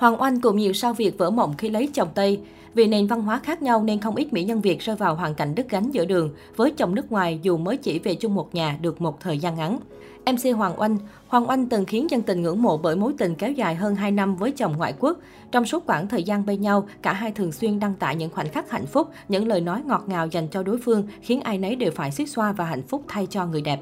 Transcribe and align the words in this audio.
Hoàng 0.00 0.22
Oanh 0.22 0.40
cùng 0.40 0.56
nhiều 0.56 0.72
sao 0.72 0.94
Việt 0.94 1.18
vỡ 1.18 1.30
mộng 1.30 1.54
khi 1.58 1.70
lấy 1.70 1.88
chồng 1.94 2.08
Tây. 2.14 2.40
Vì 2.74 2.86
nền 2.86 3.06
văn 3.06 3.22
hóa 3.22 3.40
khác 3.42 3.62
nhau 3.62 3.82
nên 3.82 4.00
không 4.00 4.16
ít 4.16 4.32
mỹ 4.32 4.44
nhân 4.44 4.60
Việt 4.60 4.80
rơi 4.80 4.96
vào 4.96 5.14
hoàn 5.14 5.34
cảnh 5.34 5.54
đứt 5.54 5.68
gánh 5.70 5.90
giữa 5.90 6.04
đường 6.04 6.30
với 6.56 6.70
chồng 6.70 6.94
nước 6.94 7.12
ngoài 7.12 7.38
dù 7.42 7.56
mới 7.56 7.76
chỉ 7.76 7.98
về 7.98 8.14
chung 8.14 8.34
một 8.34 8.54
nhà 8.54 8.78
được 8.80 9.00
một 9.00 9.20
thời 9.20 9.38
gian 9.38 9.56
ngắn. 9.56 9.78
MC 10.26 10.56
Hoàng 10.56 10.80
Oanh 10.80 10.98
Hoàng 11.28 11.48
Oanh 11.48 11.66
từng 11.66 11.84
khiến 11.84 12.10
dân 12.10 12.22
tình 12.22 12.42
ngưỡng 12.42 12.62
mộ 12.62 12.76
bởi 12.76 12.96
mối 12.96 13.12
tình 13.18 13.34
kéo 13.34 13.52
dài 13.52 13.74
hơn 13.74 13.94
2 13.94 14.10
năm 14.10 14.36
với 14.36 14.52
chồng 14.52 14.74
ngoại 14.76 14.94
quốc. 14.98 15.18
Trong 15.52 15.66
suốt 15.66 15.86
khoảng 15.86 16.08
thời 16.08 16.22
gian 16.22 16.46
bên 16.46 16.60
nhau, 16.60 16.88
cả 17.02 17.12
hai 17.12 17.32
thường 17.32 17.52
xuyên 17.52 17.80
đăng 17.80 17.94
tải 17.94 18.16
những 18.16 18.30
khoảnh 18.30 18.48
khắc 18.48 18.70
hạnh 18.70 18.86
phúc, 18.86 19.08
những 19.28 19.48
lời 19.48 19.60
nói 19.60 19.82
ngọt 19.86 20.04
ngào 20.06 20.26
dành 20.26 20.48
cho 20.48 20.62
đối 20.62 20.78
phương, 20.78 21.06
khiến 21.20 21.40
ai 21.40 21.58
nấy 21.58 21.76
đều 21.76 21.90
phải 21.94 22.10
xiết 22.10 22.28
xoa 22.28 22.52
và 22.52 22.64
hạnh 22.64 22.82
phúc 22.82 23.02
thay 23.08 23.26
cho 23.26 23.46
người 23.46 23.60
đẹp. 23.60 23.80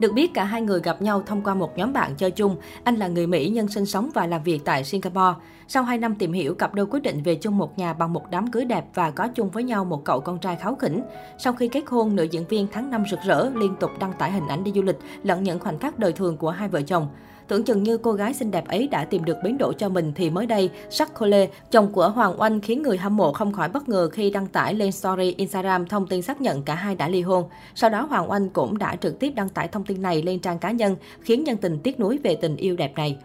Được 0.00 0.12
biết, 0.12 0.34
cả 0.34 0.44
hai 0.44 0.62
người 0.62 0.80
gặp 0.80 1.02
nhau 1.02 1.22
thông 1.26 1.42
qua 1.42 1.54
một 1.54 1.78
nhóm 1.78 1.92
bạn 1.92 2.14
chơi 2.16 2.30
chung. 2.30 2.56
Anh 2.84 2.96
là 2.96 3.08
người 3.08 3.26
Mỹ 3.26 3.48
nhân 3.48 3.68
sinh 3.68 3.86
sống 3.86 4.10
và 4.14 4.26
làm 4.26 4.42
việc 4.42 4.64
tại 4.64 4.84
Singapore. 4.84 5.40
Sau 5.68 5.82
2 5.82 5.98
năm 5.98 6.14
tìm 6.14 6.32
hiểu, 6.32 6.54
cặp 6.54 6.74
đôi 6.74 6.86
quyết 6.86 7.00
định 7.00 7.22
về 7.22 7.34
chung 7.34 7.58
một 7.58 7.78
nhà 7.78 7.92
bằng 7.92 8.12
một 8.12 8.30
đám 8.30 8.50
cưới 8.50 8.64
đẹp 8.64 8.84
và 8.94 9.10
có 9.10 9.28
chung 9.34 9.50
với 9.50 9.64
nhau 9.64 9.84
một 9.84 10.04
cậu 10.04 10.20
con 10.20 10.38
trai 10.38 10.56
kháo 10.56 10.74
khỉnh. 10.74 11.02
Sau 11.38 11.52
khi 11.52 11.68
kết 11.68 11.84
hôn, 11.86 12.16
nữ 12.16 12.22
diễn 12.22 12.44
viên 12.48 12.66
tháng 12.72 12.90
năm 12.90 13.04
rực 13.10 13.20
rỡ 13.26 13.50
liên 13.54 13.76
tục 13.80 13.90
đăng 14.00 14.12
tải 14.12 14.32
hình 14.32 14.48
ảnh 14.48 14.64
đi 14.64 14.72
du 14.74 14.82
lịch 14.82 14.98
lẫn 15.22 15.42
những 15.42 15.58
khoảnh 15.58 15.78
khắc 15.78 15.98
đời 15.98 16.12
thường 16.12 16.36
của 16.36 16.50
hai 16.50 16.68
vợ 16.68 16.82
chồng. 16.82 17.08
Tưởng 17.50 17.64
chừng 17.64 17.82
như 17.82 17.98
cô 17.98 18.12
gái 18.12 18.34
xinh 18.34 18.50
đẹp 18.50 18.68
ấy 18.68 18.88
đã 18.88 19.04
tìm 19.04 19.24
được 19.24 19.36
bến 19.44 19.58
đỗ 19.58 19.72
cho 19.72 19.88
mình 19.88 20.12
thì 20.14 20.30
mới 20.30 20.46
đây, 20.46 20.70
Jacques 20.90 21.06
Collet, 21.18 21.50
chồng 21.70 21.92
của 21.92 22.08
Hoàng 22.08 22.40
Oanh 22.40 22.60
khiến 22.60 22.82
người 22.82 22.96
hâm 22.96 23.16
mộ 23.16 23.32
không 23.32 23.52
khỏi 23.52 23.68
bất 23.68 23.88
ngờ 23.88 24.08
khi 24.12 24.30
đăng 24.30 24.46
tải 24.46 24.74
lên 24.74 24.92
story 24.92 25.34
Instagram 25.36 25.86
thông 25.86 26.06
tin 26.06 26.22
xác 26.22 26.40
nhận 26.40 26.62
cả 26.62 26.74
hai 26.74 26.94
đã 26.94 27.08
ly 27.08 27.22
hôn. 27.22 27.44
Sau 27.74 27.90
đó 27.90 28.06
Hoàng 28.10 28.30
Oanh 28.30 28.48
cũng 28.48 28.78
đã 28.78 28.96
trực 28.96 29.18
tiếp 29.18 29.30
đăng 29.30 29.48
tải 29.48 29.68
thông 29.68 29.84
tin 29.84 30.02
này 30.02 30.22
lên 30.22 30.38
trang 30.38 30.58
cá 30.58 30.70
nhân, 30.70 30.96
khiến 31.20 31.44
nhân 31.44 31.56
tình 31.56 31.78
tiếc 31.78 32.00
nuối 32.00 32.18
về 32.18 32.34
tình 32.34 32.56
yêu 32.56 32.76
đẹp 32.76 32.92
này. 32.96 33.16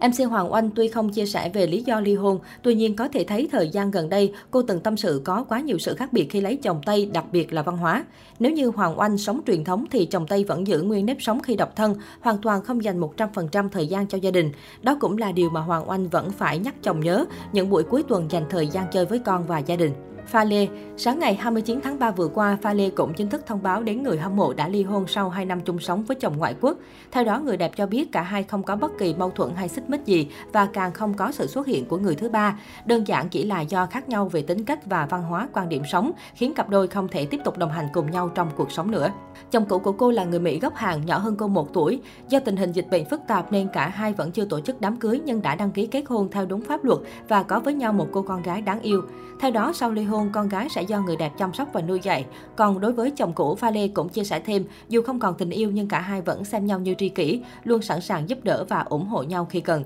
MC 0.00 0.30
Hoàng 0.30 0.52
Oanh 0.52 0.70
tuy 0.70 0.88
không 0.88 1.10
chia 1.10 1.26
sẻ 1.26 1.50
về 1.54 1.66
lý 1.66 1.82
do 1.82 2.00
ly 2.00 2.14
hôn, 2.14 2.38
tuy 2.62 2.74
nhiên 2.74 2.96
có 2.96 3.08
thể 3.08 3.24
thấy 3.24 3.48
thời 3.52 3.68
gian 3.68 3.90
gần 3.90 4.08
đây 4.08 4.32
cô 4.50 4.62
từng 4.62 4.80
tâm 4.80 4.96
sự 4.96 5.22
có 5.24 5.44
quá 5.48 5.60
nhiều 5.60 5.78
sự 5.78 5.94
khác 5.94 6.12
biệt 6.12 6.26
khi 6.30 6.40
lấy 6.40 6.56
chồng 6.56 6.80
Tây, 6.86 7.10
đặc 7.12 7.24
biệt 7.32 7.52
là 7.52 7.62
văn 7.62 7.76
hóa. 7.76 8.04
Nếu 8.38 8.52
như 8.52 8.68
Hoàng 8.68 9.00
Oanh 9.00 9.18
sống 9.18 9.40
truyền 9.46 9.64
thống 9.64 9.84
thì 9.90 10.06
chồng 10.06 10.26
Tây 10.26 10.44
vẫn 10.44 10.66
giữ 10.66 10.82
nguyên 10.82 11.06
nếp 11.06 11.16
sống 11.20 11.40
khi 11.42 11.56
độc 11.56 11.76
thân, 11.76 11.94
hoàn 12.20 12.38
toàn 12.38 12.62
không 12.62 12.84
dành 12.84 13.00
100% 13.00 13.68
thời 13.68 13.86
gian 13.86 14.06
cho 14.06 14.18
gia 14.18 14.30
đình. 14.30 14.52
Đó 14.82 14.96
cũng 15.00 15.18
là 15.18 15.32
điều 15.32 15.50
mà 15.50 15.60
Hoàng 15.60 15.90
Oanh 15.90 16.08
vẫn 16.08 16.30
phải 16.30 16.58
nhắc 16.58 16.74
chồng 16.82 17.00
nhớ, 17.00 17.24
những 17.52 17.70
buổi 17.70 17.82
cuối 17.82 18.02
tuần 18.08 18.30
dành 18.30 18.44
thời 18.50 18.66
gian 18.66 18.86
chơi 18.92 19.06
với 19.06 19.18
con 19.18 19.46
và 19.46 19.58
gia 19.58 19.76
đình. 19.76 19.92
Pha 20.28 20.44
Lê 20.44 20.68
Sáng 21.00 21.18
ngày 21.18 21.34
29 21.34 21.80
tháng 21.82 21.98
3 21.98 22.10
vừa 22.10 22.28
qua, 22.28 22.58
Pha 22.62 22.72
Lê 22.72 22.90
cũng 22.90 23.14
chính 23.14 23.28
thức 23.28 23.46
thông 23.46 23.62
báo 23.62 23.82
đến 23.82 24.02
người 24.02 24.18
hâm 24.18 24.36
mộ 24.36 24.52
đã 24.52 24.68
ly 24.68 24.82
hôn 24.82 25.06
sau 25.06 25.30
2 25.30 25.44
năm 25.44 25.60
chung 25.60 25.78
sống 25.78 26.04
với 26.04 26.14
chồng 26.14 26.38
ngoại 26.38 26.54
quốc. 26.60 26.76
Theo 27.12 27.24
đó, 27.24 27.40
người 27.40 27.56
đẹp 27.56 27.72
cho 27.76 27.86
biết 27.86 28.12
cả 28.12 28.22
hai 28.22 28.42
không 28.42 28.62
có 28.62 28.76
bất 28.76 28.98
kỳ 28.98 29.14
mâu 29.14 29.30
thuẫn 29.30 29.50
hay 29.56 29.68
xích 29.68 29.90
mích 29.90 30.06
gì 30.06 30.28
và 30.52 30.66
càng 30.66 30.92
không 30.92 31.14
có 31.14 31.32
sự 31.32 31.46
xuất 31.46 31.66
hiện 31.66 31.84
của 31.84 31.98
người 31.98 32.14
thứ 32.14 32.28
ba. 32.28 32.58
Đơn 32.86 33.06
giản 33.06 33.28
chỉ 33.28 33.44
là 33.44 33.60
do 33.60 33.86
khác 33.86 34.08
nhau 34.08 34.28
về 34.28 34.42
tính 34.42 34.64
cách 34.64 34.86
và 34.86 35.06
văn 35.06 35.22
hóa 35.22 35.48
quan 35.52 35.68
điểm 35.68 35.82
sống, 35.92 36.12
khiến 36.34 36.54
cặp 36.54 36.68
đôi 36.68 36.88
không 36.88 37.08
thể 37.08 37.26
tiếp 37.26 37.40
tục 37.44 37.58
đồng 37.58 37.70
hành 37.70 37.88
cùng 37.92 38.10
nhau 38.10 38.30
trong 38.34 38.50
cuộc 38.56 38.72
sống 38.72 38.90
nữa. 38.90 39.10
Chồng 39.50 39.64
cũ 39.68 39.78
của 39.78 39.92
cô 39.92 40.10
là 40.10 40.24
người 40.24 40.40
Mỹ 40.40 40.58
gốc 40.58 40.74
Hàn, 40.76 41.06
nhỏ 41.06 41.18
hơn 41.18 41.36
cô 41.38 41.48
1 41.48 41.72
tuổi. 41.72 42.00
Do 42.28 42.40
tình 42.40 42.56
hình 42.56 42.72
dịch 42.72 42.86
bệnh 42.90 43.04
phức 43.04 43.20
tạp 43.28 43.52
nên 43.52 43.68
cả 43.72 43.88
hai 43.88 44.12
vẫn 44.12 44.30
chưa 44.30 44.44
tổ 44.44 44.60
chức 44.60 44.80
đám 44.80 44.96
cưới 44.96 45.20
nhưng 45.24 45.42
đã 45.42 45.54
đăng 45.54 45.70
ký 45.70 45.86
kết 45.86 46.04
hôn 46.06 46.28
theo 46.30 46.46
đúng 46.46 46.60
pháp 46.60 46.84
luật 46.84 46.98
và 47.28 47.42
có 47.42 47.60
với 47.60 47.74
nhau 47.74 47.92
một 47.92 48.08
cô 48.12 48.22
con 48.22 48.42
gái 48.42 48.62
đáng 48.62 48.80
yêu. 48.80 49.02
Theo 49.40 49.50
đó, 49.50 49.72
sau 49.72 49.90
ly 49.90 50.02
hôn, 50.02 50.17
con 50.32 50.48
gái 50.48 50.68
sẽ 50.68 50.82
do 50.82 51.00
người 51.00 51.16
đẹp 51.16 51.32
chăm 51.38 51.54
sóc 51.54 51.68
và 51.72 51.80
nuôi 51.80 52.00
dạy. 52.02 52.26
Còn 52.56 52.80
đối 52.80 52.92
với 52.92 53.10
chồng 53.10 53.32
cũ, 53.32 53.54
Pha 53.54 53.70
Lê 53.70 53.88
cũng 53.88 54.08
chia 54.08 54.24
sẻ 54.24 54.40
thêm, 54.40 54.64
dù 54.88 55.02
không 55.02 55.20
còn 55.20 55.34
tình 55.34 55.50
yêu 55.50 55.70
nhưng 55.70 55.88
cả 55.88 56.00
hai 56.00 56.20
vẫn 56.20 56.44
xem 56.44 56.66
nhau 56.66 56.80
như 56.80 56.94
tri 56.98 57.08
kỷ, 57.08 57.42
luôn 57.64 57.82
sẵn 57.82 58.00
sàng 58.00 58.28
giúp 58.28 58.38
đỡ 58.42 58.64
và 58.68 58.80
ủng 58.80 59.06
hộ 59.06 59.22
nhau 59.22 59.44
khi 59.50 59.60
cần. 59.60 59.84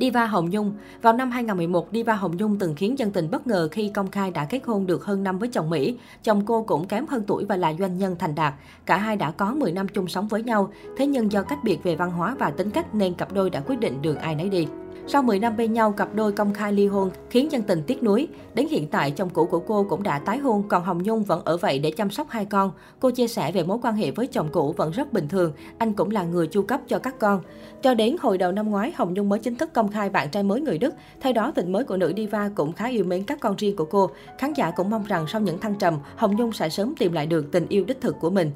Diva 0.00 0.26
Hồng 0.26 0.50
Nhung 0.50 0.72
Vào 1.02 1.12
năm 1.12 1.30
2011, 1.30 1.88
Diva 1.92 2.14
Hồng 2.14 2.36
Nhung 2.36 2.58
từng 2.58 2.74
khiến 2.74 2.98
dân 2.98 3.10
tình 3.10 3.30
bất 3.30 3.46
ngờ 3.46 3.68
khi 3.72 3.88
công 3.88 4.10
khai 4.10 4.30
đã 4.30 4.44
kết 4.44 4.60
hôn 4.66 4.86
được 4.86 5.04
hơn 5.04 5.22
năm 5.22 5.38
với 5.38 5.48
chồng 5.48 5.70
Mỹ. 5.70 5.96
Chồng 6.22 6.42
cô 6.46 6.62
cũng 6.62 6.86
kém 6.86 7.06
hơn 7.06 7.22
tuổi 7.26 7.44
và 7.44 7.56
là 7.56 7.74
doanh 7.78 7.98
nhân 7.98 8.16
thành 8.18 8.34
đạt. 8.34 8.54
Cả 8.86 8.96
hai 8.96 9.16
đã 9.16 9.30
có 9.30 9.54
10 9.54 9.72
năm 9.72 9.88
chung 9.88 10.08
sống 10.08 10.28
với 10.28 10.42
nhau. 10.42 10.72
Thế 10.96 11.06
nhưng 11.06 11.32
do 11.32 11.42
cách 11.42 11.58
biệt 11.64 11.82
về 11.82 11.96
văn 11.96 12.10
hóa 12.10 12.36
và 12.38 12.50
tính 12.50 12.70
cách 12.70 12.94
nên 12.94 13.14
cặp 13.14 13.32
đôi 13.32 13.50
đã 13.50 13.60
quyết 13.60 13.80
định 13.80 14.02
đường 14.02 14.16
ai 14.16 14.34
nấy 14.34 14.48
đi. 14.48 14.66
Sau 15.06 15.22
10 15.22 15.38
năm 15.38 15.56
bên 15.56 15.72
nhau, 15.72 15.92
cặp 15.92 16.14
đôi 16.14 16.32
công 16.32 16.54
khai 16.54 16.72
ly 16.72 16.86
hôn 16.86 17.10
khiến 17.30 17.52
dân 17.52 17.62
tình 17.62 17.82
tiếc 17.86 18.02
nuối. 18.02 18.28
Đến 18.54 18.66
hiện 18.68 18.86
tại, 18.86 19.10
chồng 19.10 19.28
cũ 19.30 19.44
của 19.44 19.60
cô 19.60 19.86
cũng 19.88 20.02
đã 20.02 20.18
tái 20.18 20.38
hôn, 20.38 20.62
còn 20.68 20.84
Hồng 20.84 21.02
Nhung 21.02 21.22
vẫn 21.22 21.44
ở 21.44 21.56
vậy 21.56 21.78
để 21.78 21.90
chăm 21.90 22.10
sóc 22.10 22.26
hai 22.30 22.44
con. 22.44 22.70
Cô 23.00 23.10
chia 23.10 23.28
sẻ 23.28 23.52
về 23.52 23.62
mối 23.62 23.78
quan 23.82 23.94
hệ 23.94 24.10
với 24.10 24.26
chồng 24.26 24.48
cũ 24.52 24.74
vẫn 24.76 24.90
rất 24.90 25.12
bình 25.12 25.28
thường, 25.28 25.52
anh 25.78 25.92
cũng 25.92 26.10
là 26.10 26.22
người 26.22 26.46
chu 26.46 26.62
cấp 26.62 26.80
cho 26.88 26.98
các 26.98 27.18
con. 27.18 27.42
Cho 27.82 27.94
đến 27.94 28.16
hồi 28.20 28.38
đầu 28.38 28.52
năm 28.52 28.70
ngoái, 28.70 28.92
Hồng 28.96 29.14
Nhung 29.14 29.28
mới 29.28 29.38
chính 29.38 29.56
thức 29.56 29.72
công 29.72 29.92
khai 29.92 30.10
bạn 30.10 30.30
trai 30.30 30.42
mới 30.42 30.60
người 30.60 30.78
Đức. 30.78 30.94
Thay 31.20 31.32
đó, 31.32 31.52
tình 31.54 31.72
mới 31.72 31.84
của 31.84 31.96
nữ 31.96 32.12
diva 32.16 32.50
cũng 32.54 32.72
khá 32.72 32.88
yêu 32.88 33.04
mến 33.04 33.24
các 33.24 33.40
con 33.40 33.56
riêng 33.56 33.76
của 33.76 33.84
cô. 33.84 34.10
Khán 34.38 34.52
giả 34.52 34.70
cũng 34.70 34.90
mong 34.90 35.04
rằng 35.04 35.26
sau 35.28 35.40
những 35.40 35.58
thăng 35.58 35.74
trầm, 35.74 35.98
Hồng 36.16 36.36
Nhung 36.36 36.52
sẽ 36.52 36.68
sớm 36.68 36.94
tìm 36.98 37.12
lại 37.12 37.26
được 37.26 37.52
tình 37.52 37.66
yêu 37.68 37.84
đích 37.84 38.00
thực 38.00 38.20
của 38.20 38.30
mình. 38.30 38.50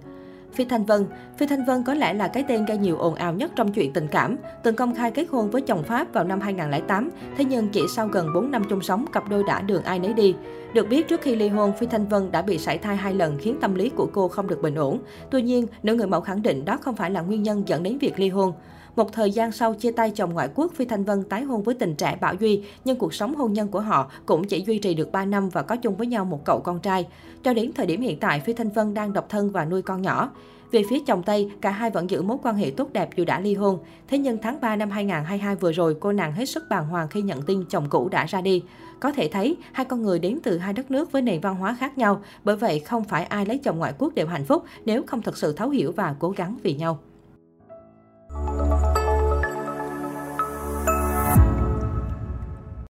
Phi 0.55 0.65
Thanh 0.65 0.85
Vân 0.85 1.07
Phi 1.37 1.47
Thanh 1.47 1.65
Vân 1.65 1.83
có 1.83 1.95
lẽ 1.95 2.15
là 2.15 2.29
cái 2.29 2.45
tên 2.49 2.65
gây 2.65 2.79
nhiều 2.79 2.99
ồn 2.99 3.15
ào 3.15 3.33
nhất 3.33 3.53
trong 3.57 3.73
chuyện 3.73 3.93
tình 3.93 4.07
cảm. 4.09 4.37
Từng 4.63 4.77
công 4.77 4.95
khai 4.95 5.11
kết 5.11 5.27
hôn 5.31 5.51
với 5.51 5.61
chồng 5.61 5.83
Pháp 5.83 6.13
vào 6.13 6.25
năm 6.25 6.41
2008, 6.41 7.11
thế 7.37 7.45
nhưng 7.45 7.69
chỉ 7.69 7.83
sau 7.97 8.07
gần 8.09 8.29
4 8.35 8.51
năm 8.51 8.65
chung 8.71 8.83
sống, 8.83 9.05
cặp 9.13 9.29
đôi 9.29 9.45
đã 9.47 9.61
đường 9.61 9.83
ai 9.83 9.99
nấy 9.99 10.13
đi. 10.13 10.35
Được 10.75 10.89
biết, 10.89 11.09
trước 11.09 11.21
khi 11.21 11.37
ly 11.37 11.49
hôn, 11.49 11.73
Phi 11.79 11.87
Thanh 11.87 12.07
Vân 12.07 12.33
đã 12.33 12.43
bị 12.43 12.59
sảy 12.59 12.79
thai 12.79 12.97
hai 12.97 13.15
lần 13.15 13.39
khiến 13.39 13.57
tâm 13.61 13.75
lý 13.75 13.89
của 13.89 14.07
cô 14.13 14.29
không 14.29 14.47
được 14.47 14.63
bình 14.63 14.75
ổn. 14.75 14.99
Tuy 15.31 15.43
nhiên, 15.43 15.67
nữ 15.83 15.95
người 15.95 16.07
mẫu 16.07 16.21
khẳng 16.21 16.43
định 16.43 16.65
đó 16.65 16.79
không 16.81 16.97
phải 16.97 17.11
là 17.11 17.21
nguyên 17.21 17.43
nhân 17.43 17.63
dẫn 17.67 17.83
đến 17.83 17.99
việc 17.99 18.19
ly 18.19 18.29
hôn. 18.29 18.53
Một 18.97 19.13
thời 19.13 19.31
gian 19.31 19.53
sau 19.53 19.75
chia 19.75 19.93
tay 19.93 20.11
chồng 20.11 20.35
ngoại 20.35 20.49
quốc, 20.55 20.73
Phi 20.75 20.85
Thanh 20.85 21.05
Vân 21.05 21.23
tái 21.23 21.43
hôn 21.43 21.63
với 21.63 21.75
tình 21.75 21.95
trẻ 21.95 22.19
Bảo 22.21 22.35
Duy, 22.35 22.63
nhưng 22.85 22.99
cuộc 22.99 23.15
sống 23.15 23.35
hôn 23.35 23.53
nhân 23.53 23.69
của 23.69 23.81
họ 23.81 24.11
cũng 24.27 24.45
chỉ 24.45 24.65
duy 24.67 24.79
trì 24.79 24.95
được 24.95 25.13
3 25.13 25.25
năm 25.25 25.49
và 25.49 25.63
có 25.63 25.77
chung 25.77 25.97
với 25.97 26.07
nhau 26.07 26.25
một 26.25 26.45
cậu 26.45 26.61
con 26.61 26.81
trai. 26.81 27.07
Cho 27.43 27.55
đến 27.55 27.73
thời 27.75 27.87
điểm 27.87 28.01
hiện 28.01 28.19
tại, 28.21 28.41
Phi 28.41 28.53
Thanh 28.53 28.71
Vân 28.71 28.95
đang 28.95 29.13
độc 29.13 29.29
thân 29.29 29.51
và 29.51 29.65
nuôi 29.65 29.83
con 29.83 30.03
nhỏ. 30.03 30.31
Về 30.71 30.83
phía 30.91 30.99
chồng 31.07 31.23
Tây, 31.23 31.51
cả 31.61 31.71
hai 31.71 31.91
vẫn 31.91 32.11
giữ 32.11 32.23
mối 32.23 32.37
quan 32.43 32.57
hệ 32.57 32.71
tốt 32.71 32.89
đẹp 32.93 33.11
dù 33.17 33.25
đã 33.25 33.41
ly 33.41 33.55
hôn. 33.55 33.79
Thế 34.09 34.19
nhưng 34.19 34.39
tháng 34.39 34.61
3 34.61 34.77
năm 34.77 34.91
2022 34.91 35.55
vừa 35.55 35.73
rồi, 35.73 35.97
cô 36.01 36.13
nàng 36.13 36.33
hết 36.33 36.45
sức 36.45 36.65
bàng 36.71 36.87
hoàng 36.89 37.09
khi 37.09 37.23
nhận 37.23 37.43
tin 37.43 37.65
chồng 37.69 37.87
cũ 37.91 38.09
đã 38.09 38.27
ra 38.27 38.41
đi. 38.41 38.63
Có 39.01 39.13
thể 39.13 39.29
thấy, 39.29 39.57
hai 39.73 39.85
con 39.85 40.03
người 40.03 40.19
đến 40.19 40.39
từ 40.43 40.59
hai 40.59 40.73
đất 40.73 40.91
nước 40.91 41.13
với 41.13 41.23
nền 41.23 41.41
văn 41.41 41.55
hóa 41.55 41.77
khác 41.81 41.99
nhau, 41.99 42.23
bởi 42.45 42.57
vậy 42.57 42.79
không 42.79 43.05
phải 43.05 43.25
ai 43.25 43.47
lấy 43.47 43.59
chồng 43.59 43.79
ngoại 43.79 43.93
quốc 43.99 44.15
đều 44.15 44.27
hạnh 44.27 44.45
phúc 44.45 44.65
nếu 44.85 45.03
không 45.07 45.23
thật 45.23 45.37
sự 45.37 45.53
thấu 45.53 45.69
hiểu 45.69 45.93
và 45.93 46.15
cố 46.19 46.31
gắng 46.31 46.57
vì 46.63 46.75
nhau. 46.75 46.99